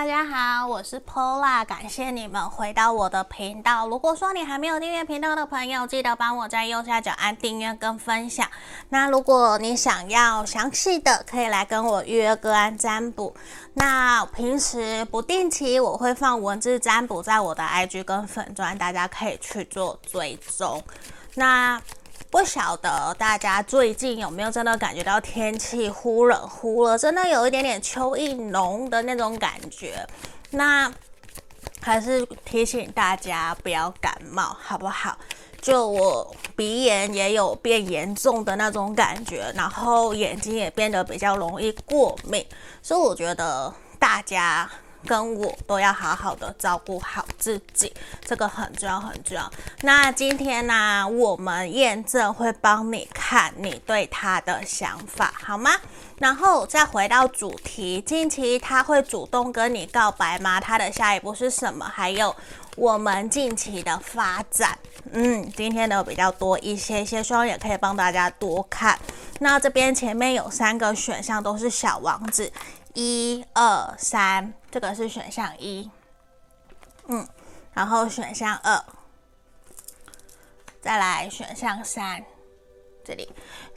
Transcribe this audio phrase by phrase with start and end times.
[0.00, 3.86] 大家好，我是 Pola，感谢你们回到我的频道。
[3.86, 8.48] 如果说你还没有订阅频道的朋友，记得帮我在右下角按订阅跟分享。
[8.88, 13.36] 那如果你想要详细的，可以来跟我预约个案占卜。
[13.74, 20.82] 那平时不定期我会放文字占卜在我的 IG 跟粉专，大家可以去做追踪。
[21.34, 21.78] 那
[22.28, 30.06] 不晓得大家最近有没有真的感觉到天气忽冷忽热，真的有一点点秋意浓的那种感觉。
[30.50, 30.92] 那
[31.80, 35.16] 还是提醒大家不要感冒，好不好？
[35.60, 42.46] 就我鼻炎也有变严重的那种感觉，然后眼睛也变得比较容易过敏，
[42.82, 44.70] 所以我觉得大家。
[45.06, 47.92] 跟我都要好好的照顾好自己，
[48.24, 49.50] 这个很重要很重要。
[49.82, 55.72] 那今天呢、我们验证会帮你看你对他的想法，好吗？
[56.18, 60.60] 然后再回到主题，近期他会主动跟你告白吗？
[60.60, 61.86] 他的下一步是什么？
[61.86, 62.34] 还有
[62.76, 64.78] 我们近期的发展，
[65.12, 68.98] 嗯，今天的比较多一些些，希望也可以帮大家多看。
[69.38, 72.52] 那这边前面有三个选项，都是小王子。
[72.92, 75.90] 一二三，这个是选项一，
[77.06, 77.26] 嗯，
[77.72, 78.82] 然后选项二，
[80.80, 82.24] 再来选项三，
[83.04, 83.28] 这里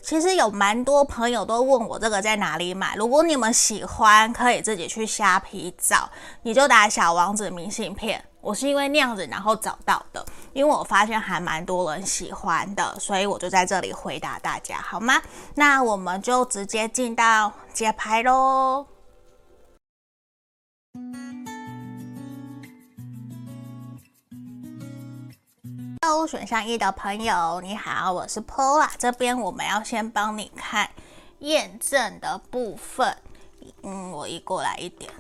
[0.04, 6.10] 其实有蛮多朋友都问我这个在哪里买，如果你们喜欢，可以自己去虾皮找，
[6.44, 15.20] 你就打小王子明信片，我是因为那样子然后找到的，因为我发现还蛮多人喜欢的，所以我就在这里回答大家，好吗？
[15.56, 18.86] 那我们就直接进到解牌喽。
[26.02, 28.90] 购物选项一的朋友，你好，我是 Paula，。
[29.00, 30.90] 这边我们要先帮你看
[31.40, 33.18] 验证的部分。
[33.82, 35.12] 嗯，我移过来一点。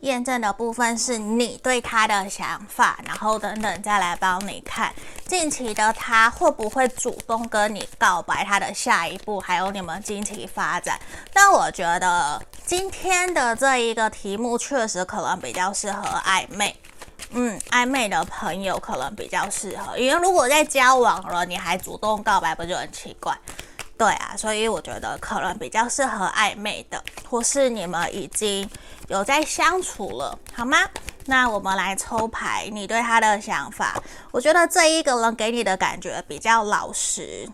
[0.00, 4.92] 验证的部分是你对他的想法，然后等等再来帮你看
[5.26, 10.98] 近期的他会不会主动跟你告白，他的下一步，还有你们近期发展。
[11.32, 12.42] 但我觉得。
[12.68, 16.78] 今天的这一个题目确实可能比较适合暧昧，
[17.30, 23.34] 嗯，暧昧的朋友可能比较适合，因为如果在交往了，你还主动告白，不就很奇怪？
[23.98, 28.70] 对啊，所以我觉得可能比较适合暧昧的，或是你们已经
[29.08, 30.78] 有在相处了，好吗？
[31.26, 34.00] 那我们来抽牌，你对他的想法，
[34.30, 37.46] 我觉得这一个人给你的感觉比较老实。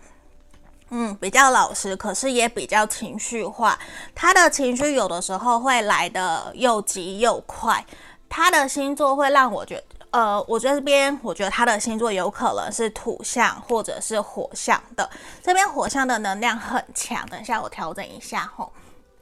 [0.90, 3.76] 嗯，比较老实，可是也比较情绪化。
[4.14, 7.84] 他的情绪有的时候会来的又急又快。
[8.28, 15.10] 他的星座会让我觉得，呃，我这边，我觉得他的星座有可能是土象或者是火象的。
[15.42, 17.26] 这边火象的能量很强。
[17.28, 18.72] 等一下我调整一下吼。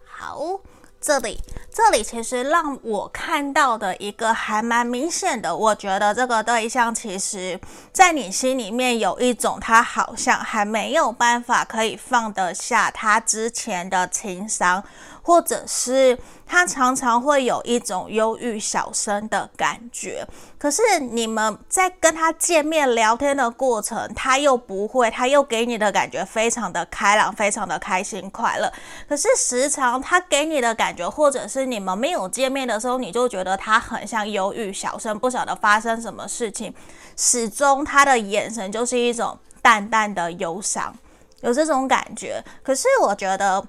[0.04, 0.60] 好。
[1.04, 1.36] 这里，
[1.74, 7.58] 这里其实让我看到的一个还蛮明显的，我觉得这个对象其实，
[7.92, 14.84] 在你心里面有一种他好像还没有办法可以放得下他之前的情伤。
[15.22, 20.26] 或者是他常常会有一种忧郁小生的感觉，
[20.58, 28.70] 可是你们在跟他见面聊天的过程，他又不会，他又给你的感觉非常的开朗，非常的开心快乐。
[29.08, 36.74] 可是时常他给你的感觉，或者是你们没有见面的时候，你就觉得他很像忧郁小生，不晓得发生什么事情，
[37.16, 40.92] 始终他的眼神就是一种淡淡的忧伤，
[41.42, 42.44] 有这种感觉。
[42.62, 43.64] 可是我觉得。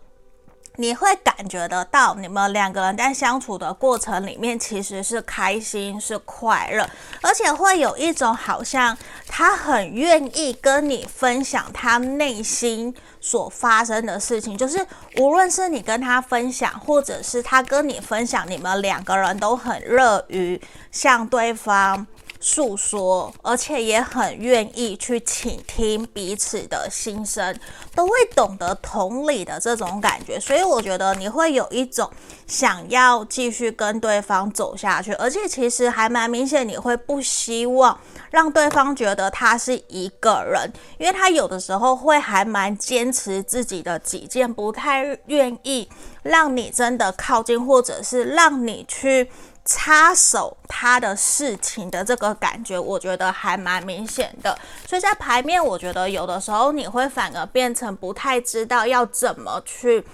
[0.78, 6.90] 你会感觉得到，你们两个人在相处的过程里面，其实是开心、是快乐，
[7.22, 8.98] 而且会有一种好像
[9.28, 14.84] 他很愿意跟你分享他内心所发生的事情，就是
[15.18, 20.60] 无论是你跟他分享，或者是他跟你分享，你们两个人都很乐于
[20.92, 22.08] 向对方
[22.44, 27.58] 诉说，而且也很愿意去倾听彼此的心声，
[27.96, 32.12] 都会懂得同理的这种感觉，所以我觉得你会有一种
[32.46, 37.98] 想要继续跟对方走下去，而且其实还蛮明显，你会不希望
[38.30, 45.88] 让对方觉得他是一个人，因为他有的时候会还蛮坚持自己的己见，不太愿意
[46.24, 49.32] 让你真的靠近，或者是让你去。
[49.66, 54.58] 插手他的事情的这个感觉，我觉得还蛮明显的。
[54.86, 60.06] 所以在牌面，我觉得有的时候你会反而变成不太知道要怎么去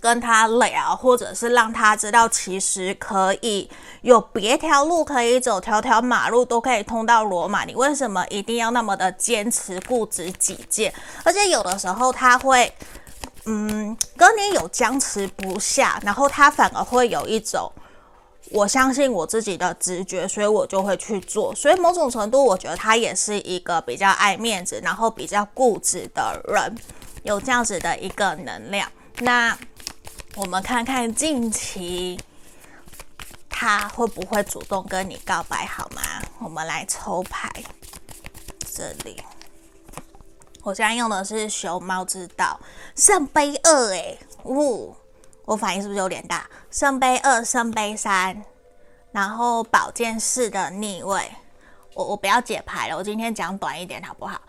[0.00, 3.68] 跟他聊，或者是让他知道其实可以
[4.00, 7.66] 有别条路可以走，条条马路都可以通到罗马。
[7.66, 10.90] 你为什么一定要那么的坚持固执己见？
[11.24, 12.72] 而且有的时候他会，
[13.44, 17.70] 嗯，跟你有僵持不下，然后他反而会有一种。
[18.52, 21.54] 我相信我自己的直觉，所以我就会去做。
[21.54, 26.76] 所以某种程度，我觉得他也是一个比较爱面子，然后比较固执的人，
[27.22, 28.90] 有这样子的一个能量。
[29.18, 29.56] 那
[30.36, 32.18] 我们看看近期
[33.48, 36.02] 他会不会主动跟你告白，好吗？
[36.38, 37.50] 我们来抽牌，
[38.74, 39.22] 这里，
[40.62, 42.60] 我现在用的是熊猫之道
[42.96, 44.94] 圣杯二，诶，呜。
[45.44, 46.48] 我反应是不是有点大？
[46.70, 48.42] 圣杯二、圣杯三，
[49.10, 51.20] 然后宝剑四的逆位。
[51.94, 54.40] 我我不要解牌了，我今天讲短一点好不好？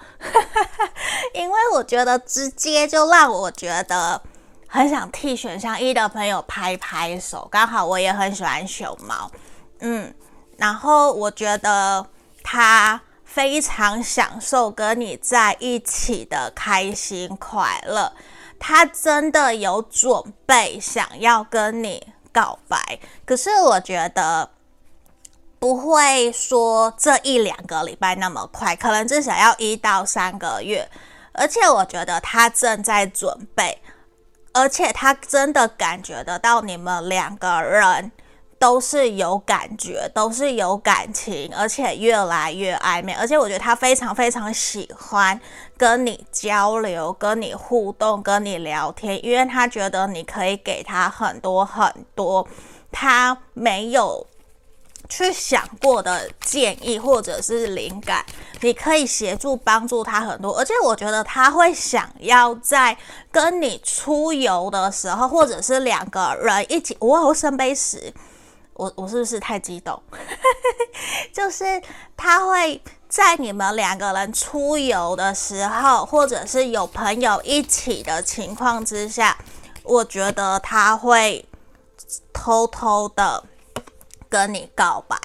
[1.33, 4.21] 因为我觉得直接就让我觉得
[4.67, 7.45] 很想替选项一的朋友拍拍手。
[7.51, 9.29] 刚好我也很喜欢熊猫，
[9.79, 10.13] 嗯，
[10.55, 12.07] 然后我觉得
[12.41, 18.13] 他非常享受跟你在一起的开心快乐。
[18.65, 24.50] 他真的有准备想要跟你告白，可是我觉得
[25.60, 30.89] 不会说这一两个礼拜那么快，可能至少要一到三个月。
[31.33, 33.81] 而且我觉得他正在准备，
[34.54, 38.13] 而且他真的感觉得到你们两个人。
[38.63, 43.12] 都是有感觉，都是有感情，而且越来越暧昧。
[43.12, 45.38] 而且我觉得他非常非常喜欢
[45.75, 52.48] 跟你交流、跟你互动、跟你聊天，因为他觉得你可以给他很多很多
[52.89, 54.25] 他没有
[55.10, 58.25] 去想过的建议或者是灵感，
[58.62, 60.57] 你可以协助帮助他很多。
[60.57, 62.98] 而且我觉得他会想要在
[63.30, 68.13] 跟你出游的时候，或者是两个人一起，哇，圣杯十。
[68.73, 70.01] 我我是不是太激动？
[71.33, 71.81] 就是
[72.15, 79.37] 他会在你们两个人出游的时候，或者是有朋友一起的情况之下，
[79.83, 81.45] 我觉得他会
[82.31, 83.43] 偷偷的
[84.29, 85.17] 跟你告白。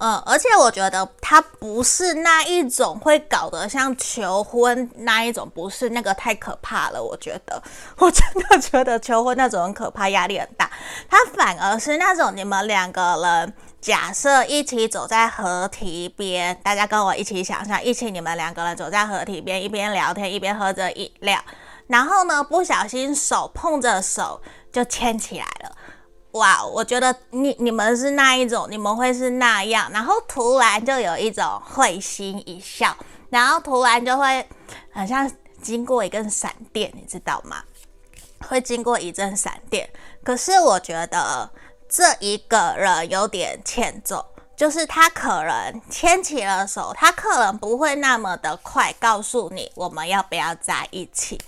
[0.00, 7.02] 嗯，而且我觉得他不是那一种会搞得像求婚那一种，不是那个太可怕了。
[7.02, 7.62] 我觉得，
[7.98, 10.70] 我真的觉得求婚那种很可怕，压力很大。
[11.08, 21.38] 他反而是那种你们两个人假设一起走在河堤边，大家跟我一起想象，一起你们两个人走在河堤边，一边聊天一边喝着饮料，
[21.88, 24.40] 然后呢，不小心手碰着手
[24.72, 25.76] 就牵起来了。
[26.32, 32.94] 哇，我觉得你你们是那一种，你们会是那样，然后突然就有一种会心一笑，
[33.30, 34.46] 然后突然就会
[34.92, 35.30] 好像
[35.62, 37.62] 经过一根闪电，你知道吗？
[38.46, 39.88] 会经过一阵闪电。
[40.22, 41.50] 可是我觉得
[41.88, 51.40] 这一个人有点欠揍，就是他可能牵起了手，他可能不会那么的快告诉你我们要不要在一起，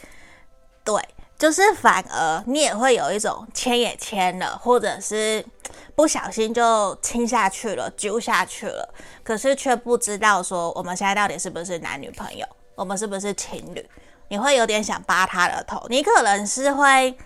[0.82, 0.94] 对。
[1.40, 5.42] 就是反而你也会有一种牵也牵了，或者是
[5.96, 8.94] 不小心就亲下去了，揪下去了，
[9.24, 13.88] 可是却不知道说我们现在到底是不是男女朋友，我们是不是情侣？
[14.28, 17.16] 你会有点想扒他的头，你可能是会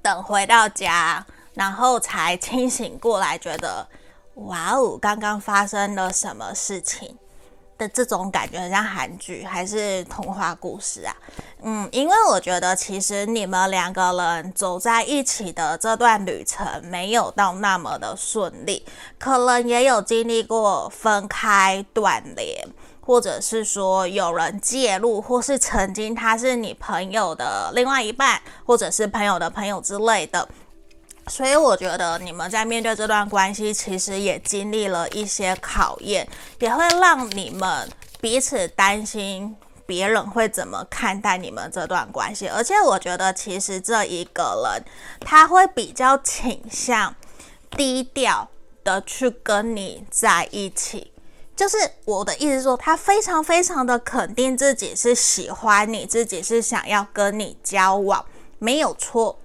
[0.00, 3.84] 等回到家，然后才清醒过来，觉得
[4.34, 7.18] 哇哦，刚刚发生了什么事情。
[7.76, 11.16] 的这种感觉很像韩剧还是童话故事啊？
[11.62, 18.84] 嗯，因为我觉得其实你们两个人走在一起的这段旅程没有到那么的顺利，
[19.18, 22.68] 可能也有经历过分开、断联，
[23.00, 30.46] 或者是说有人介入，或是曾经他是你朋友的另外一半，或者是朋友的朋友之类的。
[31.28, 36.28] 所以我觉得你们在面对这段关系，其实也经历了一些考验，
[36.58, 37.88] 也会让你们
[38.20, 42.46] 彼此担心别人会怎么看待你们这段关系。
[42.46, 44.84] 而且我觉得，其实这一个人
[45.20, 47.14] 他会比较倾向
[47.70, 48.48] 低调
[48.84, 51.10] 的去跟你在一起。
[51.56, 58.24] 就是我的意思说，他非常非常的肯定自己是喜欢你，自己是想要跟你交往，
[58.58, 59.38] 没有错。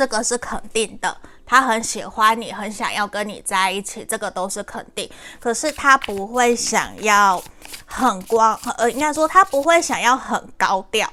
[0.00, 1.14] 这个是肯定的，
[1.44, 5.06] 他很喜欢你，很想要跟你在一起，这个都是肯定。
[5.38, 7.42] 可是他不会想要
[7.84, 11.06] 很光，呃，应该说他不会想要很高调，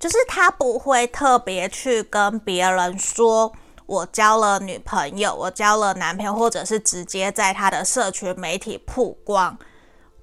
[0.00, 3.52] 就是他不会特别去跟别人说
[3.84, 9.58] 我交了女朋友，我交了男朋友，或者是直接在他的社群媒体曝光，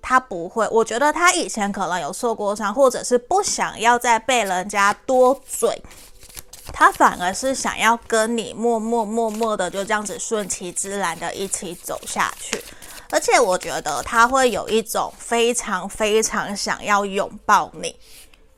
[0.01, 0.68] 他不会。
[0.72, 5.80] 我觉得他以前可能有受过伤，或者是不想要再被人家多嘴。
[6.72, 12.64] 他反而是想要跟你默默默默的就这样子顺其自然的一起走下去，
[13.10, 17.96] 而且我觉得他会有一种非常非常想要拥抱你，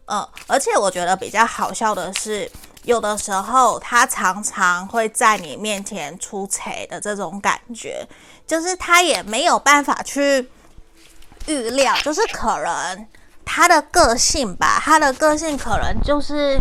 [0.05, 2.51] 嗯，而且我觉得比较好笑的是，
[2.83, 8.07] 有的时候他常常会在你面前出错的这种感觉，
[8.45, 10.49] 就是他也没有办法去
[11.47, 13.07] 预料，就是可能
[13.45, 16.59] 他的个性吧，他的个性可能就是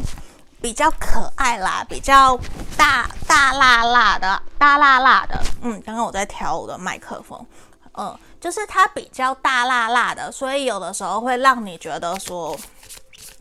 [0.60, 2.38] 比较可爱啦，比较
[2.76, 5.40] 大大辣辣的，大辣辣的。
[5.62, 7.46] 嗯，刚刚我在调我的麦克风，
[7.94, 12.56] 嗯，就是它比较大辣辣的，所以有的时候会让你觉得说。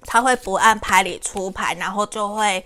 [0.05, 2.63] 他会不按牌理出牌，然后就会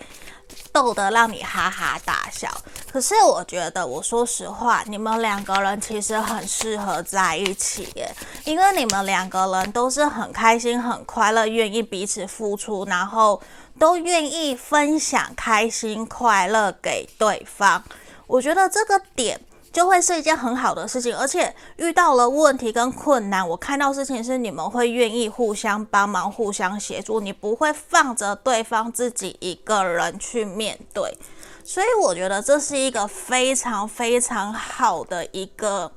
[0.71, 2.49] 逗得让你哈哈大笑。
[2.89, 8.09] 可是我觉得，我说实话，你们两个人其实很适合在一起耶，
[8.45, 13.41] 因为你们两个人都是很开心、很快乐，愿意彼此付出，然后
[13.77, 17.83] 都愿意分享开心快乐给对方。
[18.27, 19.39] 我觉得这个点。
[19.73, 31.17] 就会是一件很好的事情，而且遇到了问题跟困难，我看到事情是你们会愿意互相帮忙、互相协助，你不会放着对方自己一个人去面对，
[31.63, 35.91] 所以我觉得这是一个非常非常好的一个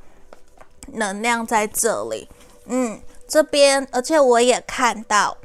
[0.94, 2.26] 能量在这里。
[2.64, 5.36] 嗯，这边，而且我也看到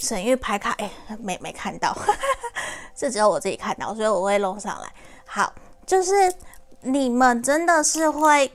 [0.00, 0.90] 神諭牌卡，哎，
[1.20, 1.96] 没没看到，
[2.96, 4.92] 这只有我自己看到，所以我会弄上来。
[5.24, 5.52] 好，
[5.86, 6.12] 就是。
[6.82, 8.50] 你们真的是会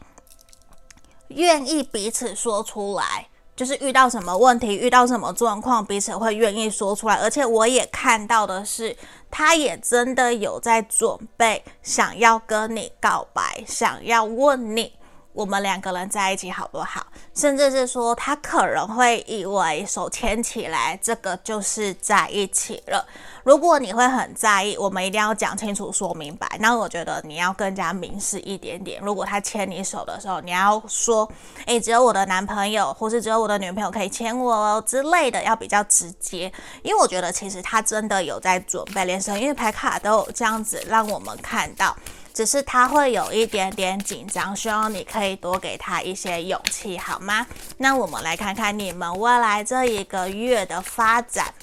[1.27, 7.17] 愿意彼此说出来，就是遇到什么问题、遇到什么状况，彼此会愿意说出来。
[7.17, 8.97] 而且我也看到的是，
[9.29, 14.97] 他也真的有在准备，想要跟你告白，想要问你。
[15.31, 17.05] 我们两个人在一起好不好？
[17.35, 23.05] 甚至是说，他可能会以为手牵起来，这个就是在一起了。
[23.43, 26.47] 如果你会很在意，我们一定要讲清楚、说明白。
[26.59, 29.01] 那我觉得你要更加明示一点点。
[29.01, 31.29] 如果他牵你手的时候，你要说
[31.67, 36.51] ：“诶，只有我的男朋友，或是只有我的女朋友可以牵我哦之类的，要比较直接。”
[36.83, 41.95] 因为我觉得其实他真的有在准备，连神諭牌卡都有这样子让我们看到。
[42.35, 47.47] 只是他会有一点点紧张，希望你可以多给他一些勇气，好吗？
[47.77, 51.53] 那我们来看看你们未来这一个月的发展。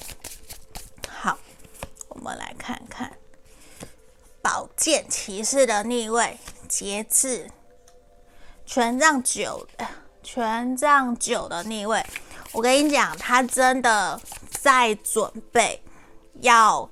[1.07, 1.37] 好，
[2.07, 3.13] 我们来看看
[4.41, 7.51] 宝剑骑士的逆位，节制，
[8.65, 9.67] 权杖九，
[10.23, 12.03] 权杖九的逆位。
[12.51, 15.83] 我跟你讲，他真的在准备
[16.41, 16.89] 要。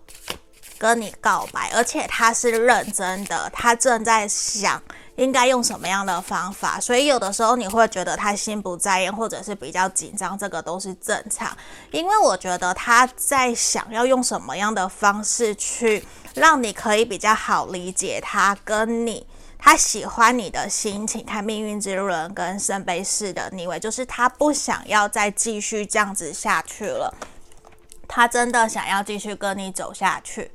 [0.81, 4.81] 跟你告白，而且他是认真的，他正在想
[5.15, 11.55] 应该用什么样的方法，所以有的时候你会觉得他心不在焉，或者是比较紧张，这个都是正常。
[11.91, 19.27] 因为我觉得他在想要用什么样的方式去让你可以比较好理解他跟你，
[19.59, 21.23] 他喜欢你的心情。
[21.23, 27.13] 看命运之轮跟圣杯四的逆位，就是他不想要再继续这样子下去了，
[28.07, 30.49] 他真的想要继续跟你走下去。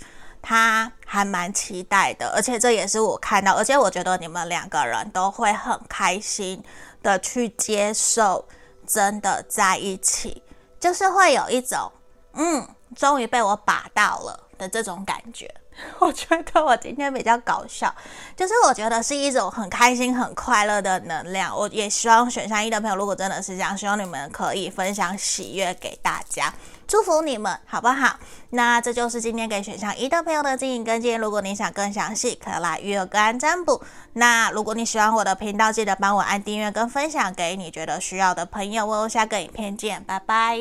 [0.49, 6.62] 他还蛮期待的，而且这也是我看到，而且我觉得你们两个人都会很开心
[7.03, 8.47] 的去接受，
[8.87, 10.41] 真的在一起，
[10.79, 11.91] 就是会有一种，
[12.35, 15.53] 嗯，终于被我把到了的这种感觉。
[15.99, 17.93] 我觉得我今天比较搞笑，
[18.37, 21.55] 就是我觉得是一种很开心、很快乐的能量。
[21.55, 26.55] 我也希望选项一的朋友，如果真的是这样，希望你们可以分享喜悦给大家，
[26.87, 28.19] 祝福你们，好不好？
[28.50, 31.19] 那这就是今天给选项一的朋友的经营跟进。
[31.19, 33.83] 如果你想更详细，可以来预约个案占卜。
[34.12, 39.09] 那如果你喜欢我的频道，记得帮我按订阅跟分享给你觉得需要的朋友哦。
[39.09, 40.57] 下个影片见，拜拜。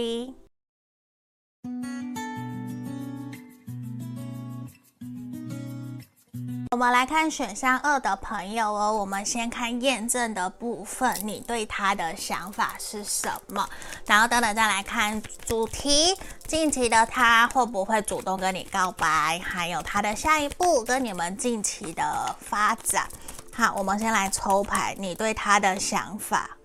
[6.75, 13.65] 我们来看选项二的朋友哦，我们先看验证的部分，你对他的想法是什么？
[14.05, 16.13] 然后等等再来看主题，
[16.46, 19.39] 近期的他会不会主动跟你告白？
[19.41, 23.08] 还有他的下一步跟你们近期的发展。
[23.53, 26.58] 好，我们先来抽牌，你对他的想法。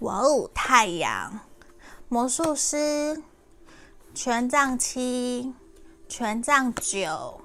[0.00, 1.38] 哇哦，太阳，
[2.08, 3.22] 魔术师，
[4.12, 5.54] 权杖七，
[6.08, 7.41] 权杖九。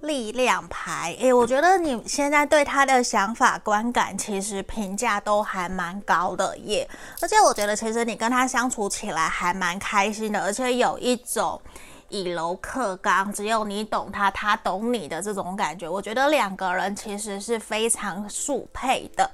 [0.00, 6.88] 力量牌，诶，我觉得你现在对他的想法、观感，其实评价都还蛮高的耶。
[7.20, 11.60] 而且我觉得，其实你跟他相处起来还蛮开心的，而且有一种
[12.08, 15.88] 以柔克刚，只有你懂他，他懂你的这种感觉。
[15.88, 19.30] 我觉得两个人其实是非常速配的，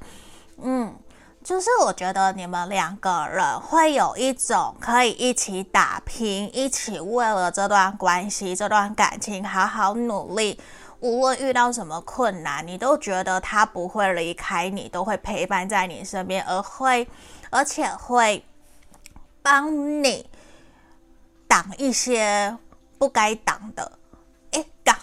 [0.62, 0.94] 嗯。
[1.44, 10.58] 就是我觉得你们两个人会有一种可以一起打拼，一起为了这段关系、这段感情好好努力。
[11.00, 17.08] 无论遇到什么困难，你都觉得他不会离开你，都会陪伴在你身边，而会
[17.50, 18.44] 而且会
[19.42, 20.30] 帮你
[21.48, 22.56] 挡一些
[22.98, 23.98] 不该挡的。
[24.52, 24.96] 诶， 挡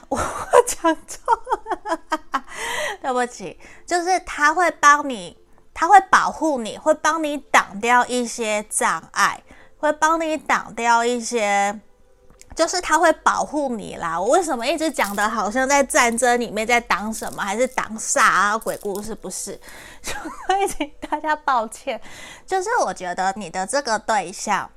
[0.66, 2.00] 讲错了，
[3.04, 5.38] 对不起，就是他会帮你，
[5.80, 9.42] 他会保护你，会帮你挡掉一些障碍，
[9.78, 11.80] 会帮你挡掉一些。
[12.54, 14.20] 就是他会保护你啦。
[14.20, 18.58] 我为什么一直讲的好像在战争里面在挡什么，还是挡煞啊？
[18.58, 19.58] 鬼故事不是？
[20.04, 22.02] 所以请大家抱歉。
[22.46, 24.70] 就是我觉得你的这个对象，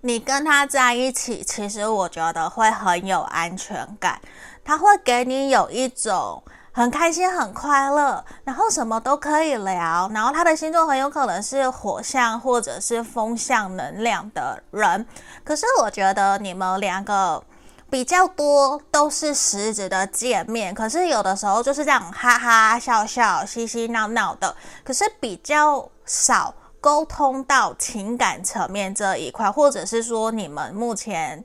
[0.00, 4.20] 你跟他在一起，其实我觉得会很有安全感，
[4.64, 6.42] 他会给你有一种。
[6.72, 10.08] 很开心，很快乐，然后什么都可以聊。
[10.14, 15.06] 然后他的星座很有可能是火象或者是风象能量的人。
[15.44, 17.42] 可是我觉得你们两个
[17.90, 24.54] 比较多都是实质的见面，可是有的时候就是这样哈哈笑笑、嘻嘻闹闹的。
[24.84, 31.44] 可是比较少沟通到情感层面这一块，或者是说你们目前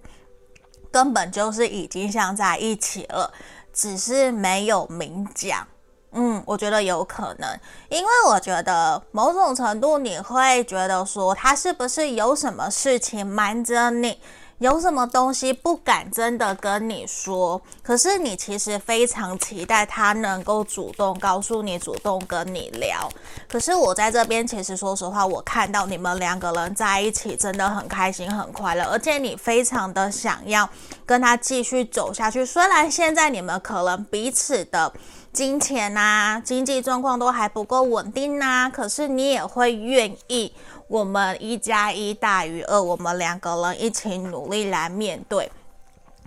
[0.91, 3.33] 根本就是已经像在一起了。
[3.75, 5.67] 只是没有明讲，
[6.13, 14.19] 嗯，我觉得有可能，因为我觉得某种程度你会觉得说他是不是有什么事情瞒着你。
[14.59, 23.09] 有什么东西不敢真的跟你说，可是你其实非常期待他能够主动告诉你，主动跟你聊。
[23.49, 30.69] 可是我在这边，其实说实话，我看到你们两个人在一起真的很开心、很快乐，而且你非常的想要
[31.05, 32.45] 跟他继续走下去。
[32.45, 34.93] 虽然现在你们可能彼此的
[35.33, 40.53] 金钱啊、经济状况都还不够稳定啊，可是你也会愿意。
[40.87, 45.51] 我们一加一大于二，我们两个人一起努力来面对。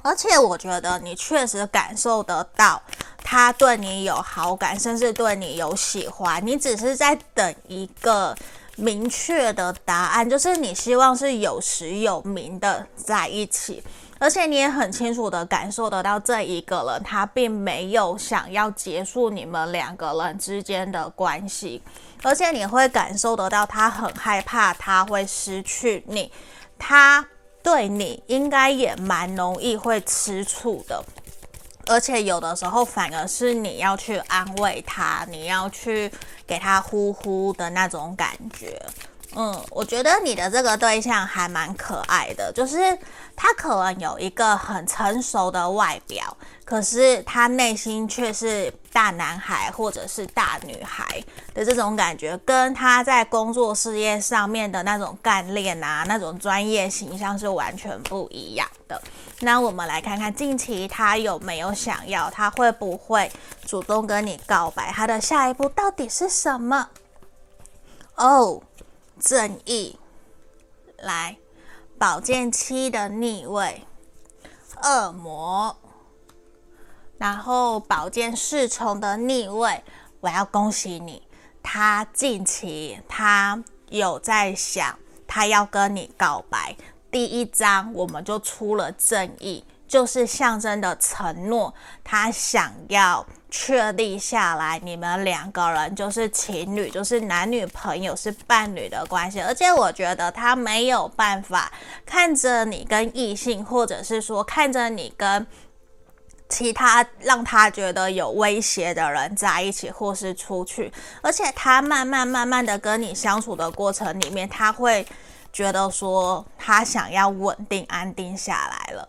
[0.02, 2.80] 而且我觉得你确实感受得到
[3.18, 6.44] 他对你有好感，甚至对你有喜欢。
[6.46, 8.34] 你只是在等一个
[8.76, 13.82] 明确的答案，就是你希望是有实有名的在一起。
[14.20, 21.80] 而且你也很清楚的感受得到，这一个人他并没有想要结束你们两个人之间的关系，
[22.22, 26.30] 而且你会感受得到他很害怕他会失去你，
[26.78, 27.26] 他
[27.62, 31.04] 对你应该也蛮容易会吃醋的，
[31.86, 36.10] 而且有的时候反而是你要去安慰他，你要去
[36.46, 38.80] 给他呼呼的那种感觉。
[39.36, 42.98] 嗯，我觉得你的这个对象还蛮可爱的，就是
[43.36, 46.34] 他可能有一个很成熟的外表，
[46.68, 59.00] 可是他内心却是大男孩或者是大女孩的这种感觉，跟他在工作事业上面的那种干练啊，那种专业形象是完全不一样的。
[59.40, 63.32] 那我们来看看近期他有没有想要，他会不会
[63.64, 64.92] 主动跟你告白？
[64.92, 66.90] 他的下一步到底是什么？
[68.16, 68.62] 哦。
[69.20, 69.98] 正义，
[70.98, 71.38] 来，
[71.98, 73.84] 宝剑七的逆位，
[74.84, 75.76] 恶魔，
[77.18, 79.84] 然后宝剑侍从的逆位，
[80.20, 81.22] 我要恭喜你，
[81.62, 86.74] 他近期他有在想，他要跟你告白。
[87.10, 89.64] 第一张我们就出了正义。
[89.88, 91.72] 就是象征的承诺，
[92.04, 99.40] 他想要确立下来，你们两个人就是情侣，就是男女朋友，是伴侣的关系。
[99.40, 101.72] 而且我觉得他没有办法
[102.04, 105.46] 看着你跟异性，或者是说看着你跟
[106.48, 110.92] 其他让他觉得有威胁的人在一起，或是出去。
[111.22, 115.06] 而且他慢慢慢慢的跟你相处的过程里面，他会
[115.52, 119.08] 觉得说他想要稳定安定下来了。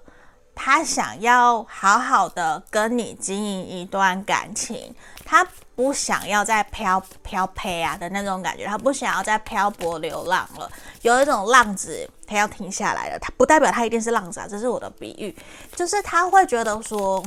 [0.53, 5.47] 他想要好好的跟你经营一段感情，他
[5.79, 10.69] 不想要再飘飘配啊的那种感觉，他不想要再漂泊流浪了。
[11.03, 13.17] 有一种浪子，他要停下来了。
[13.17, 15.33] 他不代表他一定是浪子啊，这是我的比喻，
[15.77, 17.23] 就是他会觉得说。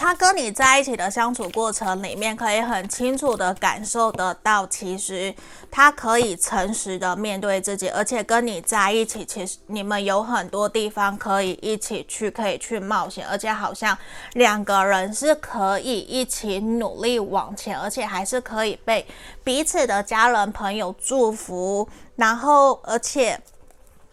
[0.00, 5.32] 他跟你在一起的相处过程里面，可以很清楚的感受得到，其实
[5.70, 13.96] 他可以诚实的面对自己，而且跟你在一起，其实你们有很多地方可以一起去，可以去冒险，而且好像
[14.32, 19.06] 两个人是可以一起努力往前，而且还是可以被
[19.44, 21.86] 彼此的家人朋友祝福，
[22.16, 23.38] 然后而且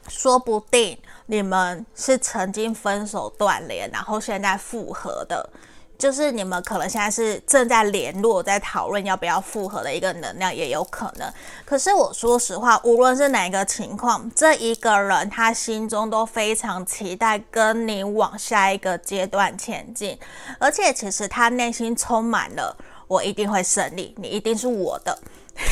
[0.10, 0.98] 说不定
[1.28, 5.50] 你们是曾经分手断联，然后现在复合的。
[5.98, 11.28] 就是你们可能现在是正在联络，在讨论要不要复合的一个能量也有可能。
[11.66, 20.18] 可是我说实话，无论是哪一个情况，这一个人他心中都非常期待跟你往下一个阶段前进，
[20.60, 25.18] 而且其实他内心充满了我一定会胜利，你一定是我的。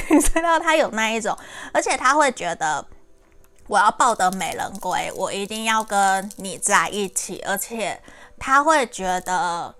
[0.10, 1.38] 你知道他有那一种，
[1.72, 2.84] 而且他会觉得
[3.68, 8.02] 我要抱得美人归，我一定要跟你在一起，而且
[8.40, 9.76] 他会觉得。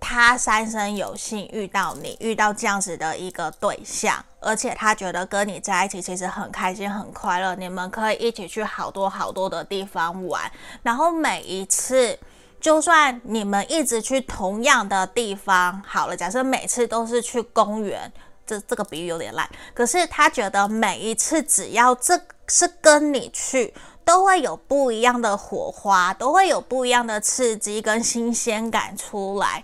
[0.00, 10.50] 他三生有幸遇到你，遇到这样子的一个对象，而且他觉得跟你在一起其实很开心、很快乐，你们可以一起去好多好多的地方玩，
[10.82, 12.18] 然后每一次，
[12.60, 18.10] 就算你们一直去同样的地方，好了，假设每次都是去公园，
[18.46, 23.72] 这这个比喻有点烂，可是他觉得每一次只要这是跟你去。
[24.02, 29.62] 都会有不一样的火花，都会有不一样的刺激跟新鲜感出来。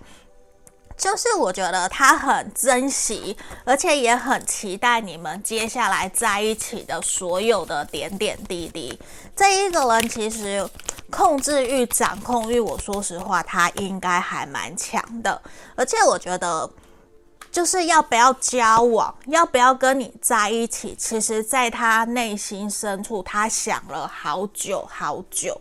[0.97, 8.99] 就是我觉得他很珍惜，而且也很期待你们接下来在一起的所有的点点滴滴。
[9.35, 10.69] 这一个人其实
[11.11, 15.41] 控制欲、掌控欲，我说实话，他应该还蛮强的。
[15.75, 16.71] 而且我觉得。
[17.53, 20.95] 就是要不要交往，要不要跟你在一起？
[20.95, 25.59] 其实，在他内心深处，他想了好久好久。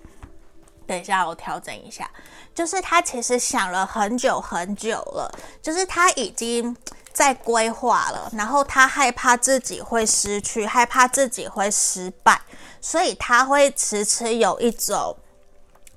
[0.86, 2.10] 等一下，我调整一下，
[2.56, 5.30] 就是他其实想了很久很久了，
[5.62, 6.76] 就是他已经
[7.12, 12.42] 在规划了，然后他害怕自己会失去，害怕自己会失败，
[12.80, 15.16] 所以他会迟迟有一种，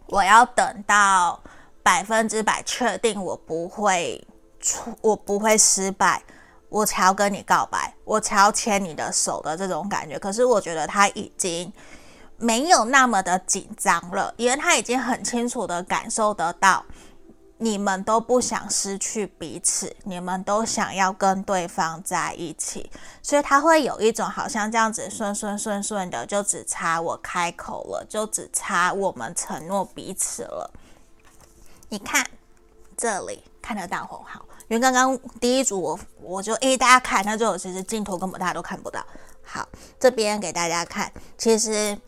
[0.07, 1.40] 我要等到
[1.83, 4.27] 百分之百确定我不会
[4.61, 4.92] 出。
[5.01, 6.21] 我不会失败，
[6.68, 10.18] 我才要跟你告白，我才要牵你的手的这种感觉。
[10.18, 11.73] 可是我觉得他已经
[12.38, 16.85] 没有那么的紧张了，因为他已经很清楚的感受得到，
[17.59, 22.90] 你们都不想失去彼此，你们都想要跟对方在一起，
[23.22, 30.70] 所以他会有一种好像这样子顺顺顺顺的，就只差我开口了，就只差我们承诺彼此了。
[31.88, 32.24] 你看
[32.96, 34.44] 这里看得到很好。
[34.68, 39.03] 因为刚刚第一组我我就诶大家看，那就其实镜头根本大家都看不到。
[39.42, 39.66] 好，
[39.98, 41.98] 这边给大家看，其实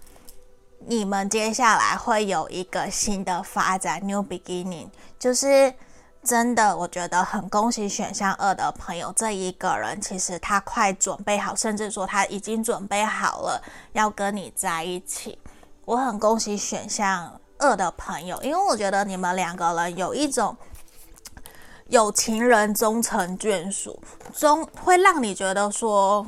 [0.86, 4.88] 你们接下来会有一个新的发展，new beginning，
[5.18, 5.72] 就是
[6.24, 13.62] 真的，我觉得很恭喜选项二的朋友，这一个人其实他快准备好，甚至说他已经准备好了
[13.92, 15.38] 要跟你在一起。
[15.84, 20.56] 我很恭喜选项二的朋友，因为我觉得你们两个人有一种。
[21.88, 24.00] 有情人终成眷属，
[24.32, 26.24] 终会让你觉得说，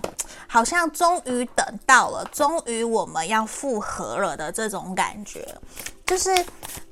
[0.52, 5.48] 好像终于等到了，终于我们要复合了的这种感觉，
[6.04, 6.44] 就是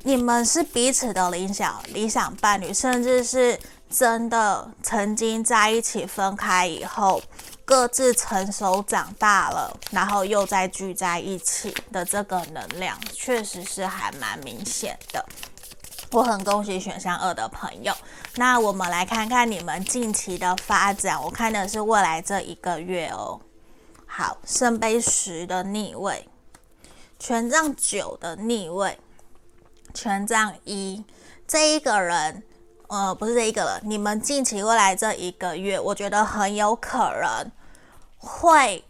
[0.03, 7.21] 你们是彼此的理想理想伴侣，甚至是真的曾经在一起，分开以后
[7.67, 15.23] 各自成熟长大了，然后又再聚在一起的这个能量，确实是还蛮明显的。
[16.13, 17.95] 我很恭喜选项二的朋友。
[18.37, 21.23] 那我们来看看你们近期的发展。
[21.23, 23.39] 我看的是未来这一个月哦。
[24.13, 26.29] 好，圣杯十的逆位，
[27.17, 28.99] 权杖九的逆位，
[29.95, 31.05] 权杖一。
[31.47, 32.43] 这一个人，
[32.89, 33.81] 呃，不是这一个人。
[33.85, 37.53] 你们近期未来这一个月，我觉得很有可能
[38.19, 38.85] 会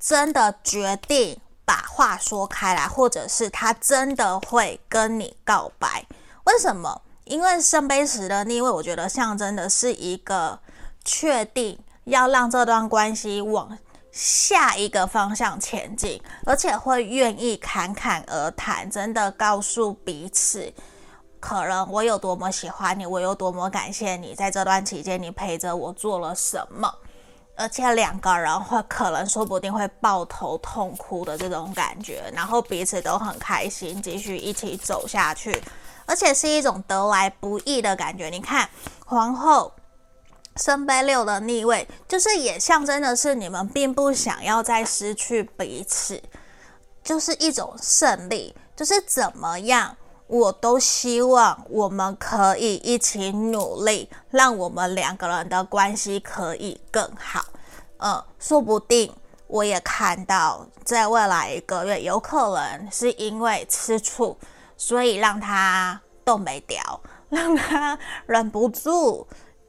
[0.00, 6.04] 真的决定把话说开来，或者是他真的会跟你告白。
[6.46, 7.00] 为什么？
[7.22, 10.58] 因为圣杯十的逆位，我觉得象征的是一个
[11.04, 13.78] 确定要让这段关系往
[14.14, 20.72] 下一个方向前进，而且会愿意侃侃而谈，真的告诉彼此，
[21.40, 26.94] 可能我有多么喜欢你，我有多么感谢你，在这段期间你陪着我做了什么，
[27.56, 35.60] 而且两个人会可能说不定会抱头痛哭的这种感觉，然后彼此都很开心，继续一起走下去。
[36.06, 38.28] 而且是一种得来不易的感觉。
[38.28, 38.68] 你看，
[39.06, 39.72] 皇后
[40.56, 46.22] 圣杯六的逆位，就是也象征的是你们并不想要再失去彼此，
[47.02, 48.54] 就是一种胜利。
[48.76, 57.44] 就是怎么样，我都希望我们可以一起努力，让我们两个人的关系可以更好。
[57.98, 59.12] 嗯，说不定
[59.46, 64.36] 我也看到，在未来一个月，有可能是因为吃醋。
[64.76, 69.24] 所以让他都没掉，让他忍不住，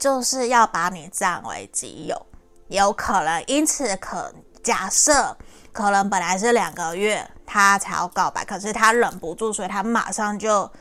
[0.05, 2.25] 就是要把你占为己有，
[2.67, 5.35] 有可能因此可假设，
[5.73, 10.71] 可能本来是两个月他才要告白，可是他忍不住，所以他马上就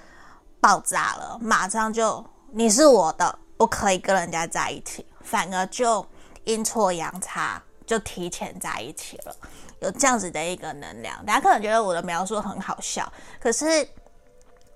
[0.61, 6.07] 爆炸了，马上就你是我的，不可以跟人家在一起，反而就
[6.45, 9.35] 阴错阳差就提前在一起了，
[9.81, 13.11] 有这样子的一个能量，大家可能觉得我的描述很好笑，
[13.41, 13.89] 可是。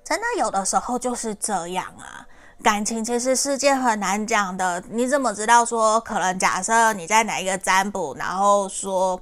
[0.04, 2.26] 真的有的时候就是这样啊，
[2.62, 4.82] 感情其实是件很难讲的。
[4.90, 9.20] 你怎么知道说可能假设你在哪一个占卜，然后说，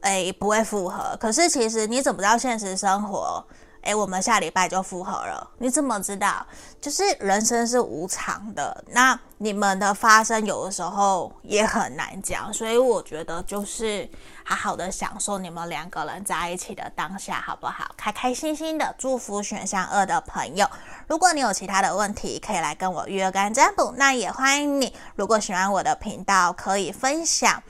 [0.00, 3.44] 哎，不会复合，可是其实你怎么知道现实生活，
[3.84, 5.50] 诶，我们下礼拜就复合了。
[5.58, 6.46] 你怎么知道？
[6.80, 14.08] 就是人生是无常的，那你们的发生有的时候也很难讲，所以我觉得就是
[14.44, 17.90] 好好的享受你们两个人在一起的当下，好不好？
[17.96, 20.68] 开开心心的，祝福选项二的朋友。
[21.06, 24.94] 如果你有其他的问题，可以来跟我预约个案占卜，那也欢迎你。
[25.16, 27.62] 如果喜欢我的频道，可以分享。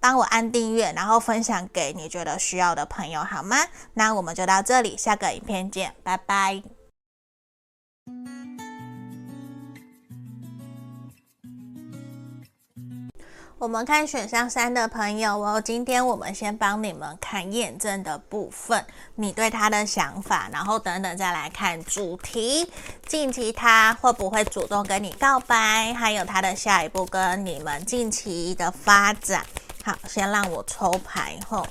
[0.00, 3.56] 帮我按订阅，然后分享给你觉得需要的朋友，好吗？
[3.92, 6.62] 那我们就到这里，下个影片见，拜拜。
[13.58, 18.82] 我们看选项三的朋友哦，今天我们先帮你们看验证的部分，
[19.16, 22.72] 你对他的想法，然后等等再来看主题，
[23.06, 29.44] 近期他会不会主动跟你告白，还有他的下一步跟你们近期的发展。
[29.82, 31.66] 好，先让我抽牌后，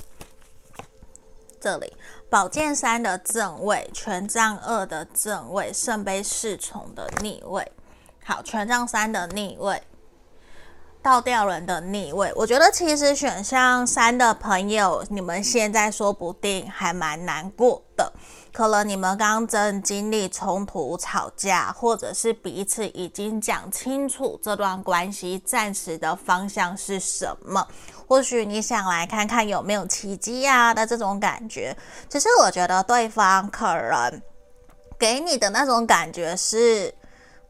[1.61, 1.93] 这里
[2.27, 7.71] 宝剑三的正位，权杖二的正位，圣杯侍从的逆位。
[8.23, 9.83] 好，权杖三的逆位，
[11.03, 12.33] 倒吊人的逆位。
[12.35, 18.11] 我觉得其实选项三的朋友，你们现在说不定还蛮难过的。
[18.51, 27.67] 可能你们刚正经历冲突、吵架，或者是彼此已经讲清楚这段关系暂时的方向是什么。
[28.09, 31.77] 或许你想来看看有没有奇迹啊的这种感觉。
[32.09, 34.21] 其实我觉得对方可能
[34.97, 36.91] 给你的那种感觉是，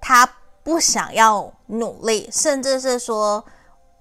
[0.02, 0.30] 他
[0.62, 3.44] 不想要努力，甚至是说，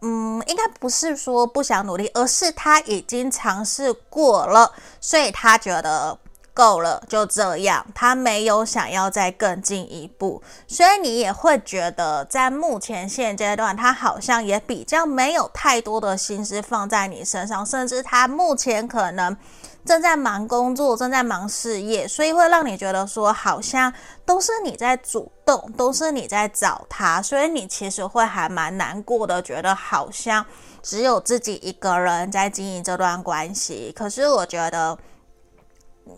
[0.02, 6.18] 嗯，应该不是说不想努力，而是他已经尝试过了，所以他觉得。
[6.58, 7.86] 够了，就这样。
[7.94, 19.36] 他没有想要再更进一步，所以你也会觉得，在目前现阶段，他好像也比较没有太多的心思放在你身上，甚至他目前可能
[19.84, 23.92] 正在忙工作，正在忙事业，所以会让你觉得说，好像
[24.26, 30.44] 都是你在主动，都是你在找他，所以你其实会还蛮难过的，觉得好像
[30.82, 33.92] 只有自己一个人在经营这段关系。
[33.94, 34.98] 可是我觉得。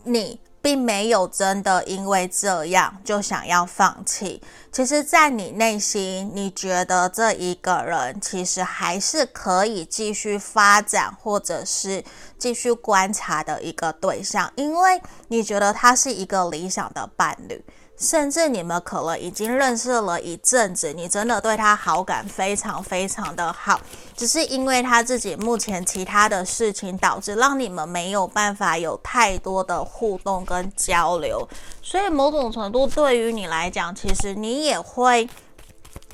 [0.04, 4.42] 你并没有真的因为这样就想要放弃。
[4.70, 12.04] 其实，在你内心，你觉得这一个人其实还是可以继续发展，或者是
[12.38, 17.64] 继续观察的一个对象，因为你觉得他是一个理想的伴侣。
[18.00, 23.78] 甚至你们可能已经认识了一阵子，你真的对他好感非常非常的好，
[24.16, 31.46] 只是因为他自己目前其他的事情导致让你们没有办法有太多的互动跟交流，
[31.82, 35.28] 所以某种程度对于你来讲，其实你也会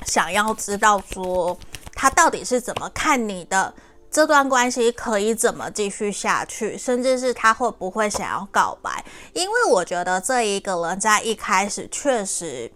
[0.05, 1.57] 想要知道说
[1.95, 3.73] 他到底是怎么看你的。
[4.09, 9.03] 这段关系可以怎么继续下去，甚至是他会不会想要告白？
[9.33, 12.71] 因为我觉得这一个人在一开始确实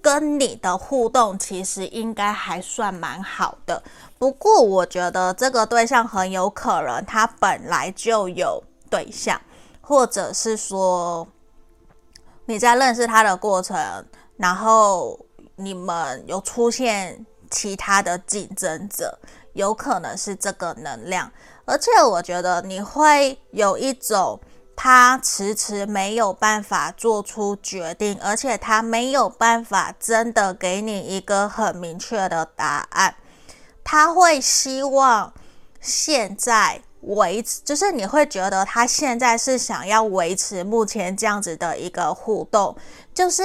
[0.00, 3.82] 跟你的互动其实应该还算蛮好的。
[4.16, 9.38] 不过我觉得这个对象很有可能他本来就有对象，
[9.82, 11.26] 或者是说
[12.46, 13.76] 你在认识他的过程，
[14.36, 15.18] 然后
[15.56, 19.18] 你们有出现其他的竞争者。
[19.54, 21.32] 有可能是这个能量，
[21.64, 24.38] 而且我觉得你会有一种
[24.76, 33.14] 他迟迟没有办法做出决定，而且他没有办法真的给你一个很明确的答案。
[33.82, 35.32] 他会希望
[35.80, 42.76] 现在维持，就是你会觉得他现在是想要维持目前这样子的一个互动，
[43.14, 43.42] 就是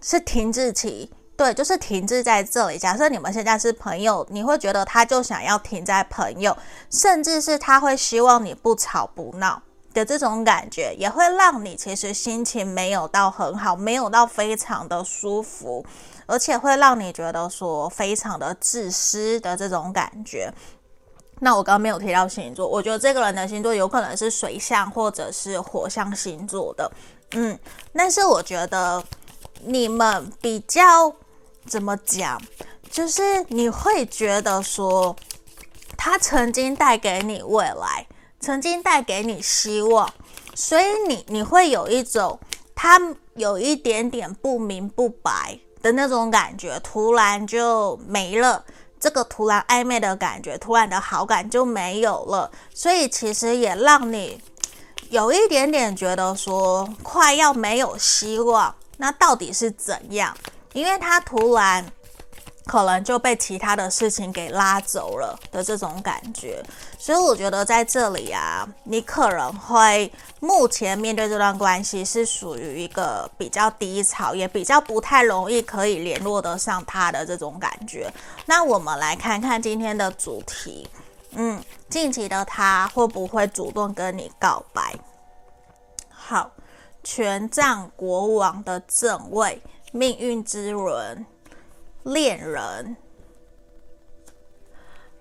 [0.00, 1.12] 是停滞期。
[1.42, 2.78] 对，就是停滞在这里。
[2.78, 6.56] 假设你们现在是朋友，你会觉得他就想要停在朋友，
[6.88, 9.60] 甚至是他会希望你不吵不闹
[9.92, 15.84] 的这种感觉，也会让你其实心情没有到很好，没有到非常的舒服，
[16.26, 20.48] 而且会让你觉得说非常的自私的这种感觉。
[21.40, 26.88] 那我刚刚没有提到星座，我觉得这个人的星座有可能是水象或者是火象星座的，
[27.32, 27.58] 嗯，
[27.92, 29.02] 但是我觉得
[29.64, 31.12] 你们比较。
[31.66, 32.40] 怎么讲？
[32.90, 35.16] 就是你会觉得说，
[35.96, 38.06] 他曾经带给你未来，
[38.40, 40.12] 曾经带给你希望，
[40.54, 42.38] 所以你你会有一种
[42.74, 43.00] 他
[43.36, 48.64] 有一点点不明不白的那种感觉，突然就没了。
[49.00, 54.40] 这个突然暧昧的感觉，突然的好感就没有了，所以其实也让你
[55.10, 58.72] 有一点点觉得说，快要没有希望。
[58.98, 60.36] 那到底是怎样？
[60.72, 61.84] 因为他突然
[62.64, 66.62] 可能就被其他的事情给拉走了的这种感觉，
[66.98, 78.12] 所以我觉得在这里啊，你可能会目前面对这段关系是属于一个比较低潮，也比较不太容易可以联络得上他的这种感觉。
[78.46, 80.88] 那我们来看看今天的主题，
[81.32, 84.94] 嗯，近期的他会不会主动跟你告白？
[86.10, 86.52] 好，
[87.02, 89.60] 权杖国王的正位，
[89.92, 91.24] 命运之轮。
[92.04, 92.96] 恋人，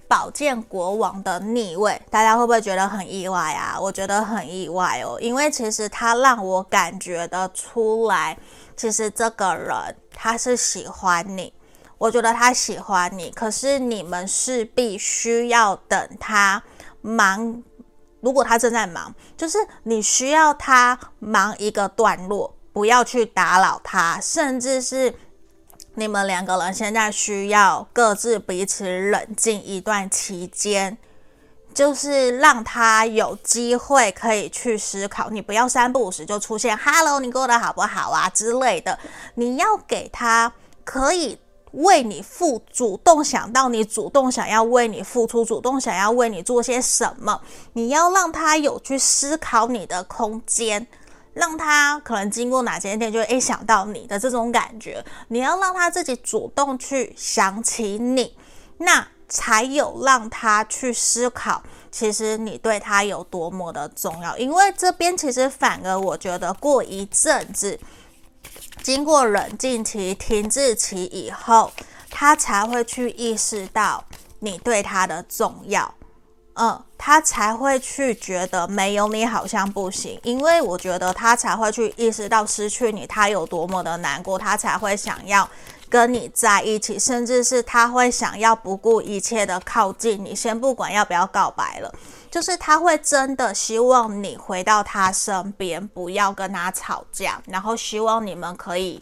[0.08, 3.80] 宝剑国王的逆位，大家会不会觉得很意外啊？
[3.80, 8.36] 我觉得很意外哦，因为其实他让我感觉得出来，
[8.76, 11.54] 其实这个人他是喜欢你，
[12.00, 16.64] 我觉得他喜欢你，可是你们势必需要等他
[17.02, 17.62] 忙，
[18.22, 25.14] 如果他正在忙，就是你需要他忙一个段落，不要去打扰他，甚至是。
[25.96, 30.98] 你们两个人现在需要各自彼此冷静一段期间，
[31.74, 35.30] 就是让他有机会可以去思考。
[35.30, 38.98] 你不要三不五时就出现 “Hello，你过得好不好啊”之类的。
[39.36, 40.54] 你要给他
[40.86, 41.38] 可以
[41.74, 47.42] 为你付，主动想到你，主动想要为你付出，主动想要为你做些什么。
[47.74, 50.88] 你要让他有去思考你的空间。
[51.34, 58.36] 让他可能经过哪些店就会想到你的这种感觉，你要让他自己主动去想起你，
[58.80, 64.38] 那才有让他去思考，其实你对他有多么的重要。
[64.38, 67.80] 因为这边其实反而我觉得过一阵子，
[68.84, 71.72] 经过冷静期、停滞期以后，
[72.10, 74.04] 他才会去意识到
[74.40, 75.96] 你对他的重要。
[76.64, 85.50] 嗯，他才会去觉得没有你好像不行，因为我觉得他才会去意识到失去你他有多么的难过，他才会想要
[85.90, 90.36] 跟你在一起，甚至是他会想要不顾一切的靠近你。
[90.36, 91.92] 先不管要不要告白了，
[92.30, 99.02] 就是他会真的希望你回到他身边，不要跟他吵架，然后希望你们可以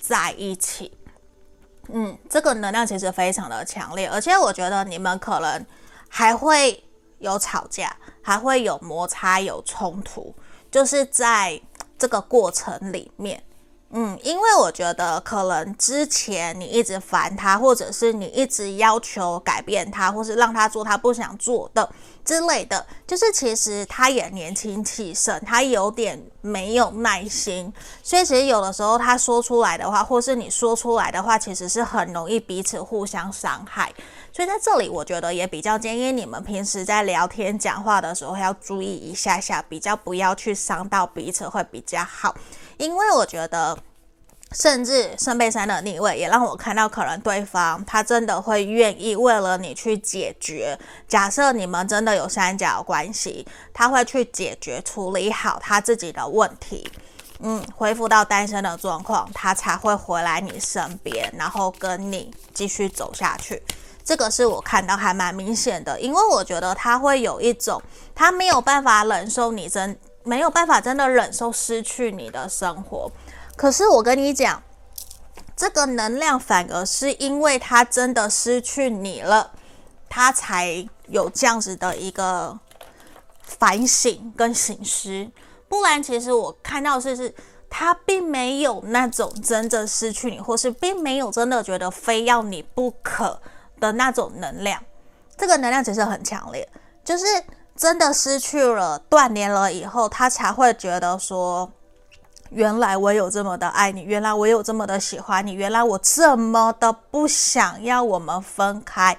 [0.00, 0.90] 在一起。
[1.92, 5.64] 嗯，这个能量其实非常的强烈，而且我觉得你们可能
[6.08, 6.82] 还会。
[7.18, 10.34] 有吵架，还会有摩擦，有冲突，
[10.70, 11.60] 就是在
[11.98, 13.42] 这个过程里面，
[13.90, 21.88] 嗯，因为我觉得可能之前你一直烦他，或者是你一直要求改变他，或是让他做他不想做的
[22.24, 33.90] 之类的，就是其实他也年轻气盛，他有点没有耐心，所以其实有的时候他说出来的话，或是你说出来的话，其实是很容易彼此互相伤害。
[34.36, 42.36] 所以在这里，我觉得也比较建议你们平时在聊天讲话的时候要注意一下下，比较不要去伤到彼此会比较好。
[42.76, 43.78] 因为我觉得，
[44.52, 50.78] 甚至圣杯三的逆位也让我看到，可能对方他真的会愿意为了你去解决。
[51.08, 56.86] 假设你们真的有三角关系，他会去解决处理好他自己的问题，
[57.38, 63.62] 嗯，恢复到单身的状况，他才会回来你身边，然后跟你继续走下去。
[64.06, 67.82] 这个是我看到还蛮明显的，因为我觉得他会有一种，
[68.14, 73.10] 他没有办法忍受你真没有办法真的忍受失去你的生活。
[73.56, 74.62] 可是我跟你讲，
[75.56, 79.50] 这个能量反而是因为他真的失去你了，
[80.08, 82.56] 他才有这样子的一个
[83.42, 85.28] 反省跟醒思。
[85.68, 87.34] 不然，其实我看到是是，
[87.68, 93.40] 他并没有那种真正失去你，或是并没有真的觉得非要你不可。
[93.80, 94.82] 的那种能量，
[95.36, 96.68] 这个能量其实很强烈，
[97.04, 97.24] 就是
[97.76, 101.70] 真的失去了、断联了以后，他才会觉得说，
[102.50, 109.18] 原来我有这么的爱你，原来我有这么的喜欢你，原来我这么的不想要我们分开，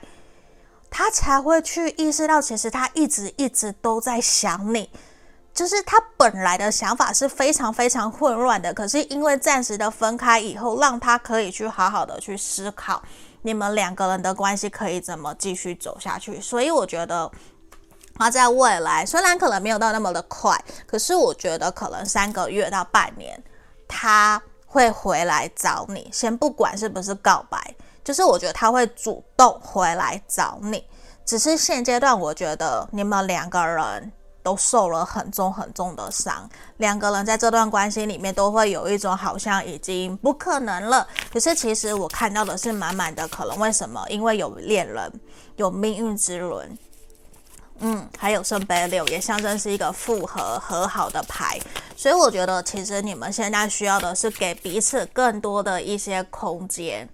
[0.90, 4.90] 他才会去意识到，其实他一直一直都在想你，
[5.54, 13.04] 就是他本来的想法是非常非常混乱的，可是因为暂时的分开以后，让他可以去好好的去思考。
[13.48, 16.42] 你们两个人的关系可以怎么继续走下去？
[16.42, 17.32] 所以我觉得，
[18.16, 23.42] 他在未来虽然可能没有到那么的快，可是我觉得可能三个月到半年，
[23.88, 26.10] 他会回来找你。
[26.12, 27.74] 先不管是不是告白，
[28.04, 30.86] 就是我觉得他会主动回来找你。
[31.24, 34.12] 只是现阶段，我觉得你们两个人。
[34.48, 41.06] 都受了很重很重的伤，两个人在这段关系里面都会有一种好像已经不可能了。
[41.34, 43.60] 可是其实我看到的是满满的可能。
[43.60, 44.02] 为什么？
[44.08, 45.12] 因为有恋人，
[45.58, 46.78] 有命运之轮，
[47.80, 51.60] 嗯，还有圣杯六，也象征是一个复合和好的牌。
[51.98, 57.10] 所以我觉得，其实你们现在需要的是给彼此更多的一些空间。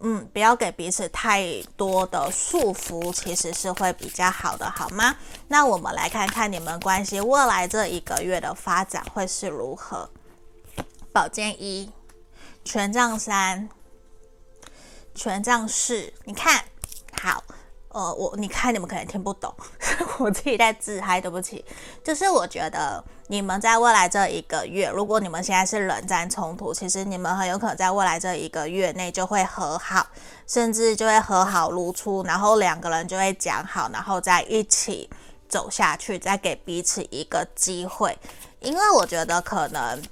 [0.00, 1.44] 嗯，不要给彼此太
[1.76, 5.16] 多的束缚，其实是会比较好的，好吗？
[5.48, 10.08] 那我们来看看你们关系未来这一个月的发展会是如何。
[11.12, 11.90] 宝剑一，
[12.64, 13.68] 权杖三，
[15.14, 16.64] 权杖四，你看
[17.20, 17.42] 好。
[17.90, 19.52] 呃，我你看你们可能听不懂，
[20.20, 21.64] 我自己在自嗨，对不起。
[22.04, 30.06] 就是我觉得你们在未来这一个月，如果你们现在是冷战冲突，其实你们很有可能在未来这一个月内就会和好，
[30.46, 35.08] 甚至就会和好如初，然后两个人就会讲好，然后再一起
[35.48, 38.18] 走下去，再给彼此一个机会。
[38.60, 40.02] 因为我觉得可能。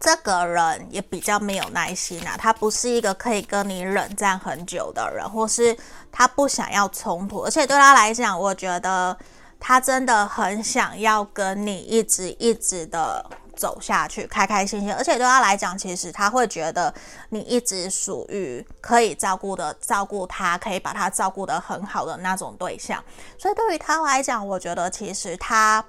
[0.00, 5.76] 这个人也比较没有耐心啊，他不是一个可以跟你冷战很久的人，或是
[6.10, 9.14] 他不想要冲突，而且对他来讲，我觉得
[9.60, 13.22] 他真的很想要跟你一直一直的
[13.54, 14.90] 走下去，开开心心。
[14.90, 16.92] 而且对他来讲，其实他会觉得
[17.28, 23.04] 你一直属于可以照顾的、照顾他，可以把他照顾得很好的那种对象。
[23.36, 25.84] 所以对于他来讲，我觉得其实他。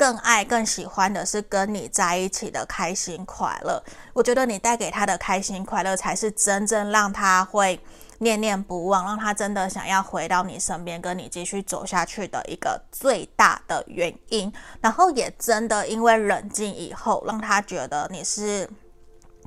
[0.00, 3.84] 更爱、更喜欢的是跟你在一起的开心快乐。
[4.14, 7.78] 我觉得你带给他的开心快乐，才是真正让他会
[8.20, 14.50] 念念不忘，让他真的想要回到你身边，跟你继续走下去的一个最大的原因。
[14.80, 18.66] 然后也真的因为冷静以后，让他觉得你是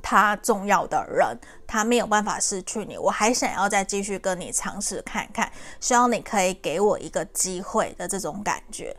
[0.04, 1.36] 他重要的人，
[1.66, 2.96] 他没有办法失去你。
[2.96, 5.50] 我还想要再继续跟你尝试看看，
[5.80, 8.96] 希望你可以给我一个机会的这种感觉。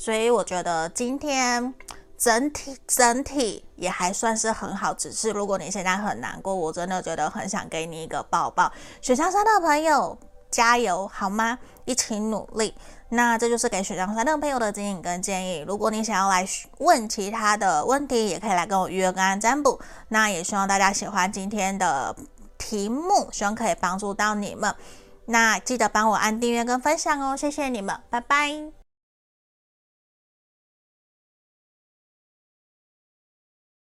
[0.00, 1.74] 所以我觉得今天
[2.16, 8.72] 整体整体也还算是很好，只是如果你现在很难过，我真的觉得很想给你一个抱抱。
[9.02, 10.16] 选项三的朋友
[10.52, 11.58] 加油好吗？
[11.84, 12.72] 一起努力。
[13.08, 15.64] 那这就是给选项三的朋友的指引跟建议。
[15.66, 16.46] 如果你想要来
[16.78, 19.80] 问其他的问题，也可以来跟我预约个案占卜。
[20.08, 22.14] 那也希望大家喜欢今天的
[22.56, 24.72] 题目，希望可以帮助到你们。
[25.26, 28.77] 那记得帮我按订阅跟分享哦，谢谢你们，拜拜。